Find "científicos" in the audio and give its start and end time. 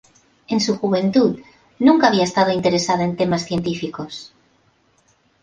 3.45-4.33